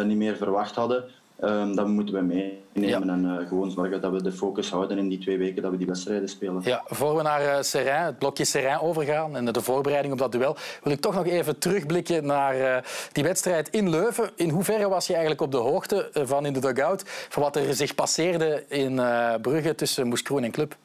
[0.05, 1.05] niet meer verwacht hadden,
[1.45, 3.15] Um, dat moeten we meenemen ja.
[3.15, 5.77] en uh, gewoon zorgen dat we de focus houden in die twee weken dat we
[5.77, 6.63] die wedstrijden spelen.
[6.65, 10.33] Ja, voor we naar uh, Serrain, het blokje Serrain overgaan en de voorbereiding op dat
[10.33, 12.77] duel, wil ik toch nog even terugblikken naar uh,
[13.13, 14.31] die wedstrijd in Leuven.
[14.37, 17.75] In hoeverre was je eigenlijk op de hoogte van in de dugout van wat er
[17.75, 19.01] zich passeerde in
[19.41, 20.77] Brugge tussen Moeskroen en Club?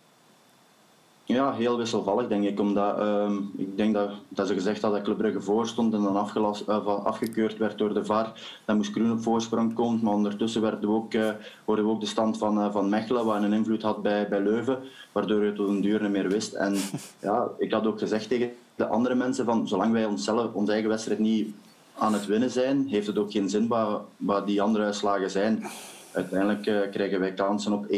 [1.28, 2.60] Ja, heel wisselvallig denk ik.
[2.60, 6.02] Omdat um, ik denk dat, dat ze gezegd hadden dat Club Brugge voor stond en
[6.02, 6.30] dan
[6.68, 8.32] uh, afgekeurd werd door de VAR.
[8.66, 10.00] Dan moest Groen op voorsprong komen.
[10.04, 11.30] Maar ondertussen werden we ook, uh,
[11.66, 14.42] hoorden we ook de stand van, uh, van Mechelen, wat een invloed had bij, bij
[14.42, 14.80] Leuven.
[15.12, 16.54] Waardoor je tot een duur niet meer wist.
[16.54, 16.76] En
[17.22, 20.90] ja, ik had ook gezegd tegen de andere mensen van zolang wij onszelf, onze eigen
[20.90, 21.56] wedstrijd niet
[21.98, 25.63] aan het winnen zijn, heeft het ook geen zin wat, wat die andere uitslagen zijn.
[26.12, 27.90] Uiteindelijk krijgen wij kansen op 1-3.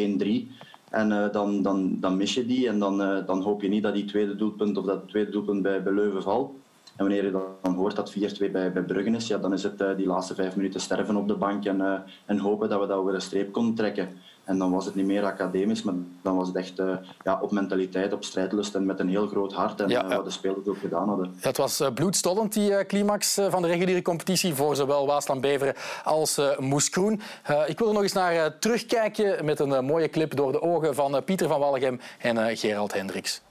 [0.90, 3.84] En uh, dan, dan, dan mis je die en dan, uh, dan hoop je niet
[3.84, 6.52] dat die tweede doelpunt of dat tweede doelpunt bij, bij Leuven valt.
[6.96, 9.82] En wanneer je dan hoort dat 4-2 bij, bij Bruggen is, ja, dan is het
[9.82, 12.98] uh, die laatste vijf minuten sterven op de bank en, en hopen dat we dat
[12.98, 14.10] over de streep konden trekken.
[14.44, 17.52] En dan was het niet meer academisch, maar dan was het echt uh, ja, op
[17.52, 19.82] mentaliteit, op strijdlust en met een heel groot hart.
[19.82, 21.36] En ja, wat de spelers ook gedaan hadden.
[21.40, 25.74] Het was bloedstollend, die climax van de reguliere competitie voor zowel Waasland-Beveren
[26.04, 27.22] als Moeskroen.
[27.68, 31.24] ik wil er nog eens naar terugkijken met een mooie clip door de ogen van
[31.24, 33.42] Pieter van Wallegem en Gerald Hendricks.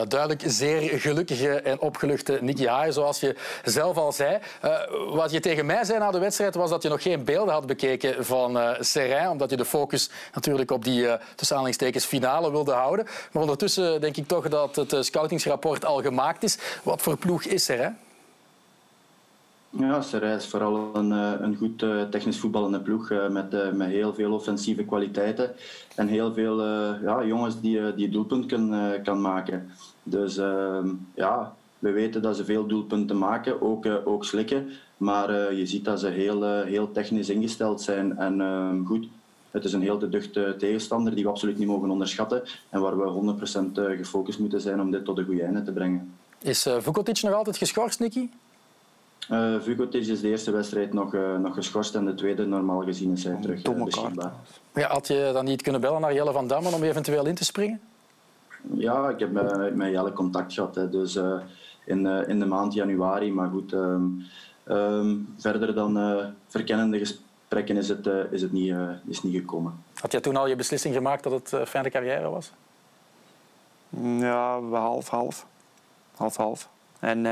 [0.00, 4.38] Een duidelijk zeer gelukkige en opgeluchte Nicky Haaien, zoals je zelf al zei.
[4.64, 4.78] Uh,
[5.14, 7.66] wat je tegen mij zei na de wedstrijd was dat je nog geen beelden had
[7.66, 13.06] bekeken van uh, Serijn, omdat je de focus natuurlijk op die tussen finale wilde houden.
[13.32, 16.58] Maar ondertussen denk ik toch dat het scoutingsrapport al gemaakt is.
[16.82, 17.94] Wat voor ploeg is er?
[19.78, 24.14] Ja, Serij is vooral een, een goed uh, technisch voetballende ploeg uh, met, met heel
[24.14, 25.54] veel offensieve kwaliteiten
[25.94, 26.64] en heel veel
[27.02, 28.46] ja, jongens die, die doelpunt
[29.02, 29.70] kan, maken.
[30.02, 34.70] Dus ehm, ja, we weten dat ze veel doelpunten maken, ook, ook slikken.
[34.96, 38.18] Maar je ziet dat ze heel, heel technisch ingesteld zijn.
[38.18, 39.06] En ehm, goed,
[39.50, 42.42] het is een heel te duchte tegenstander die we absoluut niet mogen onderschatten.
[42.68, 43.34] En waar we
[43.94, 46.14] 100% gefocust moeten zijn om dit tot een goede einde te brengen.
[46.42, 48.28] Is Vukotic nog altijd geschorst, Nicky?
[49.32, 53.12] Uh, Vukotic is de eerste wedstrijd nog, uh, nog geschorst en de tweede normaal gezien
[53.12, 54.32] is hij terug uh, beschikbaar.
[54.74, 57.44] Ja, had je dan niet kunnen bellen naar Jelle van Dammen om eventueel in te
[57.44, 57.80] springen?
[58.74, 61.16] Ja, ik heb met, met Jelle contact gehad, hè, dus
[61.84, 63.32] in, in de maand januari.
[63.32, 64.26] Maar goed, um,
[64.68, 68.74] um, verder dan verkennende gesprekken is het, is het niet,
[69.06, 69.84] is niet gekomen.
[69.94, 72.52] Had jij toen al je beslissing gemaakt dat het fijne carrière was?
[74.18, 75.46] Ja, half, half.
[76.16, 76.68] Half, half.
[76.98, 77.26] En...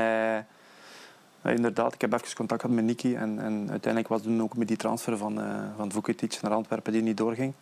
[1.43, 4.57] Ja, inderdaad, ik heb even contact gehad met Nicky en, en uiteindelijk was het ook
[4.57, 7.53] met die transfer van, uh, van Vukitic naar Antwerpen die niet doorging.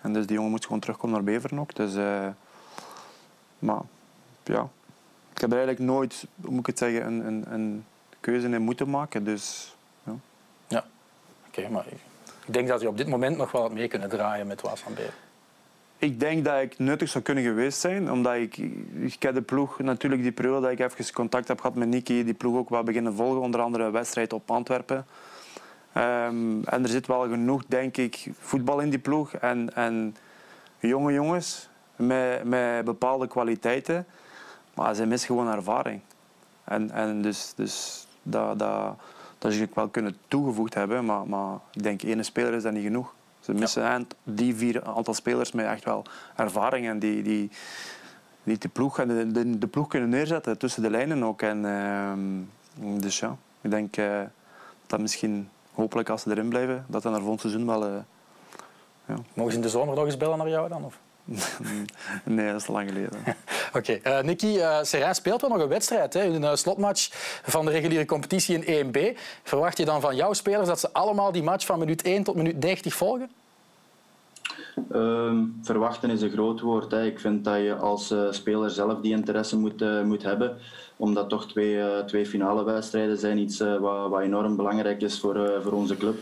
[0.00, 1.74] En dus die jongen moet gewoon terugkomen naar Beveren ook.
[1.74, 2.28] Dus, eh,
[3.58, 3.80] maar
[4.44, 4.68] ja,
[5.32, 7.84] ik heb er eigenlijk nooit, hoe moet ik het zeggen, een, een, een
[8.20, 9.24] keuze in moeten maken.
[9.24, 10.12] Dus, ja.
[10.68, 10.84] Ja,
[11.46, 11.86] oké, maar
[12.46, 14.96] ik denk dat je op dit moment nog wel wat mee kunnen draaien met Waasland
[14.96, 15.25] Beveren.
[15.98, 18.56] Ik denk dat ik nuttig zou kunnen geweest zijn, omdat ik,
[19.00, 22.24] ik ken de ploeg natuurlijk die periode dat ik even contact heb gehad met Niki,
[22.24, 25.06] die ploeg ook wel beginnen volgen, onder andere een wedstrijd op Antwerpen.
[25.92, 30.16] Ehm, en er zit wel genoeg, denk ik, voetbal in die ploeg en, en
[30.78, 34.06] jonge jongens met, met bepaalde kwaliteiten,
[34.74, 36.00] maar ze missen gewoon ervaring.
[36.64, 38.96] En, en dus, dus dat, dat,
[39.38, 42.72] dat zou ik wel kunnen toegevoegd hebben, maar, maar ik denk één speler is dat
[42.72, 43.14] niet genoeg.
[43.46, 44.00] Ze missen ja.
[44.22, 46.04] die vier aantal spelers met echt wel
[46.36, 47.50] ervaring en die, die,
[48.42, 51.42] die de, ploeg, de, de, de ploeg kunnen neerzetten tussen de lijnen ook.
[51.42, 51.64] En,
[52.78, 54.20] uh, dus ja, ik denk uh,
[54.86, 57.86] dat misschien, hopelijk als ze erin blijven, dat dan naar volgend seizoen wel...
[57.86, 57.94] Uh,
[59.06, 59.14] ja.
[59.34, 60.84] Mogen ze in de zomer nog eens bellen naar jou dan?
[60.84, 60.98] Of?
[62.24, 63.10] nee, dat is lang geleden.
[63.74, 63.98] Oké.
[63.98, 64.18] Okay.
[64.18, 66.14] Uh, Nicky, uh, Serijn speelt wel nog een wedstrijd.
[66.14, 66.24] Hè?
[66.24, 67.08] Een uh, slotmatch
[67.42, 69.18] van de reguliere competitie in 1B.
[69.42, 72.34] Verwacht je dan van jouw spelers dat ze allemaal die match van minuut 1 tot
[72.34, 73.30] minuut 90 volgen?
[74.92, 76.90] Um, verwachten is een groot woord.
[76.90, 77.04] Hè.
[77.04, 80.56] Ik vind dat je als uh, speler zelf die interesse moet, uh, moet hebben.
[80.96, 85.62] Omdat toch twee, uh, twee finale wedstrijden zijn iets wat, wat, enorm belangrijk is voor,
[85.62, 86.18] voor onze club.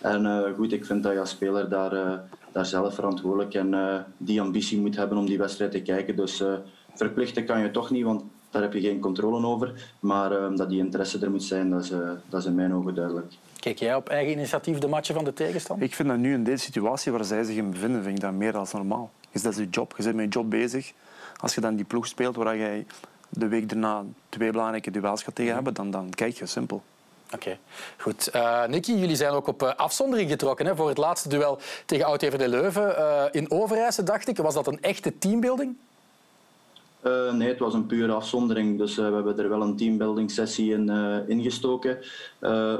[0.00, 2.20] En goed, ik vind dat je als speler daar,
[2.52, 6.16] daar zelf verantwoordelijk en die ambitie moet hebben om die wedstrijd te kijken.
[6.16, 6.42] Dus
[6.94, 9.72] verplichten kan je toch niet, want daar heb je geen controle over.
[10.00, 11.92] Maar ehm, dat die interesse er moet zijn, dat is,
[12.28, 13.32] dat is in mijn ogen duidelijk.
[13.60, 15.86] Kijk jij op eigen initiatief de matchen van de tegenstander?
[15.86, 18.32] Ik vind dat nu in deze situatie waar zij zich in bevinden, vind ik dat
[18.32, 19.10] meer dan normaal.
[19.32, 19.94] Dus dat is je job.
[19.96, 20.92] Je bent met je job bezig.
[21.36, 22.86] Als je dan die ploeg speelt waar jij
[23.28, 26.82] de week daarna twee belangrijke duels gaat tegen hebben, dan, dan kijk je simpel.
[27.26, 27.58] Oké, okay.
[27.96, 28.30] goed.
[28.34, 32.06] Uh, Nicky, jullie zijn ook op uh, afzondering getrokken hè, voor het laatste duel tegen
[32.06, 32.94] Oud-Even de Leuven.
[32.98, 34.36] Uh, in Overijse, dacht ik.
[34.36, 35.76] Was dat een echte teambuilding?
[37.08, 38.78] Uh, nee, het was een pure afzondering.
[38.78, 41.98] Dus uh, we hebben er wel een teambuilding sessie in uh, ingestoken.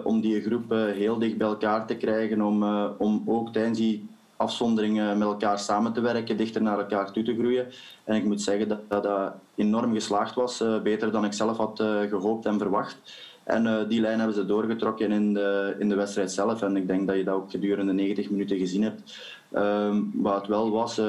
[0.04, 2.42] om die groep heel dicht bij elkaar te krijgen.
[2.42, 2.64] Om,
[2.98, 7.34] om ook tijdens die afzondering met elkaar samen te werken, dichter naar elkaar toe te
[7.34, 7.66] groeien.
[8.04, 10.64] En ik moet zeggen dat dat, dat enorm geslaagd was.
[10.82, 12.96] beter dan ik zelf had gehoopt en verwacht.
[13.44, 16.62] En die lijn hebben ze doorgetrokken in de, in de wedstrijd zelf.
[16.62, 19.18] En ik denk dat je dat ook gedurende 90 minuten gezien hebt.
[19.52, 21.00] Ehm, wat wel was,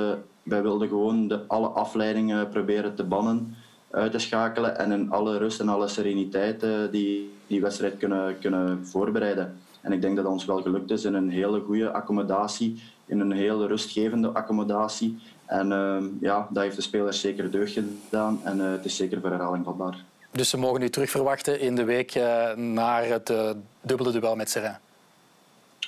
[0.44, 3.56] wij wilden gewoon de, alle afleidingen proberen te bannen,
[3.92, 8.40] uit te schakelen en in alle rust en alle sereniteit uh, die, die wedstrijd kunnen,
[8.40, 9.58] kunnen voorbereiden.
[9.82, 13.32] En ik denk dat ons wel gelukt is in een hele goede accommodatie, in een
[13.32, 15.20] hele rustgevende accommodatie.
[15.46, 19.22] En uh, ja, dat heeft de spelers zeker deugd gedaan en uh, het is zeker
[19.22, 20.04] voor herhaling vatbaar.
[20.32, 23.34] Dus ze mogen u terug verwachten in de week uh, naar het
[23.82, 24.78] dubbele duel met Serrain?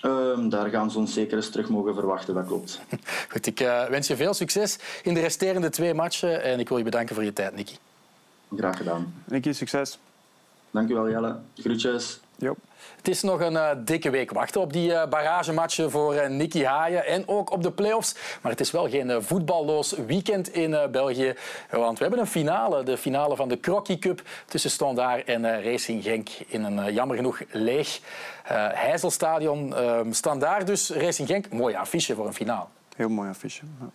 [0.06, 2.82] Um, daar gaan ze ons zeker eens terug mogen verwachten, dat klopt.
[3.32, 6.78] Goed, ik uh, wens je veel succes in de resterende twee matchen en ik wil
[6.78, 7.76] je bedanken voor je tijd, Nicky.
[8.56, 9.14] Graag gedaan.
[9.26, 10.00] Nicky, succes.
[10.72, 11.40] Dankjewel, Jelle.
[11.56, 12.20] Groetjes.
[12.38, 12.56] Jo.
[12.98, 16.64] Het is nog een uh, dikke week wachten op die uh, barragematchen voor uh, Nicky
[16.64, 18.16] Haaien en ook op de play-offs.
[18.42, 21.36] Maar het is wel geen voetballoos weekend in België,
[21.70, 22.84] want we hebben een finale.
[22.84, 27.42] De finale van de Crocky Cup tussen Standaard en Racing Genk in een jammer genoeg
[27.50, 28.00] leeg
[28.74, 29.76] Heizelstadion.
[29.76, 31.50] Ehm, Standaard dus, Racing Genk.
[31.50, 32.66] Mooi affiche voor een finale.
[32.96, 33.66] Heel mooi affiche.
[33.80, 33.90] Ja.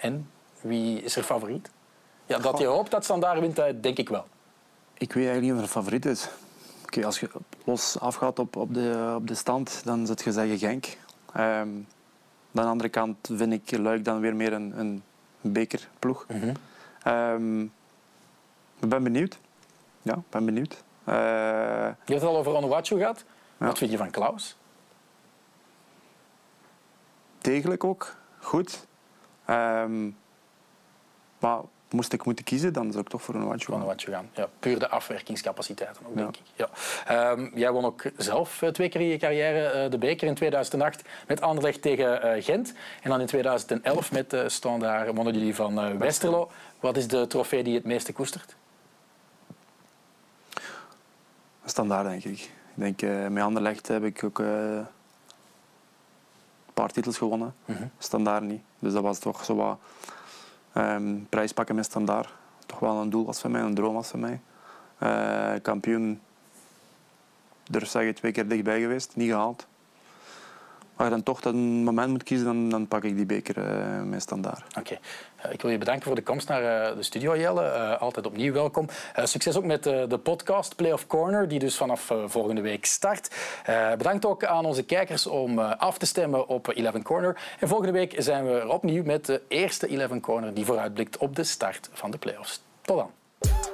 [0.00, 1.70] En wie is er favoriet?
[2.26, 4.24] Ja, dat je hoopt dat Standaard wint, denk ik wel.
[4.94, 6.28] Ik weet eigenlijk niet of er een favoriet is.
[6.90, 7.30] Okay, als je
[7.64, 10.84] los afgaat op, op, de, op de stand, dan zit je zeggen Genk.
[10.86, 10.96] Um,
[11.36, 11.86] aan
[12.50, 15.02] de andere kant vind ik Luik dan weer meer een, een
[15.40, 16.26] bekerploeg.
[16.28, 17.12] Mm -hmm.
[17.12, 17.72] um,
[18.80, 19.38] ik ben benieuwd.
[20.02, 20.72] Ja, ik ben benieuwd.
[21.08, 23.24] Uh, je hebt het al over Onuachu gehad.
[23.58, 23.66] Ja.
[23.66, 24.56] Wat vind je van Klaus?
[27.38, 28.16] Degelijk ook.
[28.38, 28.86] Goed.
[29.50, 30.16] Um,
[31.38, 31.60] maar
[31.92, 33.88] moest ik moeten kiezen, dan zou ik toch voor een watch gaan.
[33.88, 34.30] Een gaan.
[34.34, 36.64] Ja, puur de afwerkingscapaciteiten ook, denk ja.
[36.64, 36.68] ik.
[37.08, 37.30] Ja.
[37.30, 40.28] Um, jij won ook zelf twee keer in je carrière uh, de beker.
[40.28, 42.72] In 2008 met Anderlecht tegen uh, Gent.
[43.02, 46.50] En dan in 2011 met uh, Standaard wonnen jullie van Westerlo.
[46.80, 48.56] Wat is de trofee die je het meeste koestert?
[51.64, 52.50] Standaard, denk ik.
[52.76, 54.86] Ik denk, met Anderlecht heb ik ook een
[56.74, 57.54] paar titels gewonnen.
[57.64, 57.90] Mm -hmm.
[57.98, 58.62] Standaard niet.
[58.78, 59.78] Dus dat was toch zo wat
[60.74, 62.28] Um, prijs pakken met standaard.
[62.66, 64.40] Toch wel een doel was van mij, een droom was van mij.
[65.02, 66.20] Uh, kampioen,
[67.70, 69.66] durf zeggen, twee keer dichtbij geweest, niet gehaald.
[70.96, 74.40] je dan toch een moment moet kiezen, dan, dan pak ik die beker uh, meestal
[74.40, 74.64] daar.
[74.78, 74.98] Oké.
[75.50, 77.96] Ik wil je bedanken voor de komst naar uh, de studio, Jelle.
[77.98, 78.88] altijd opnieuw welkom.
[79.24, 83.34] succes ook met de podcast Playoff Corner, die dus vanaf volgende week start.
[83.98, 87.40] bedankt ook aan onze kijkers om af te stemmen op 11 Corner.
[87.60, 91.36] En volgende week zijn we er opnieuw met de eerste 11 Corner die vooruitblikt op
[91.36, 92.62] de start van de playoffs.
[92.82, 93.69] Tot dan.